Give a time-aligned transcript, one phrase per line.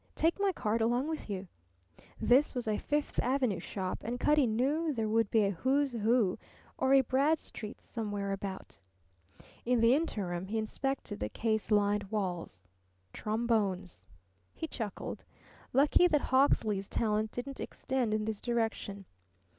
[0.15, 1.47] "Take my card along with you."
[2.19, 6.39] This was a Fifth Avenue shop, and Cutty knew there would be a Who's Who
[6.75, 8.79] or a Bradstreet somewhere about.
[9.63, 12.57] In the interim he inspected the case lined walls.
[13.13, 14.07] Trombones.
[14.55, 15.23] He chuckled.
[15.71, 19.05] Lucky that Hawksley's talent didn't extend in this direction.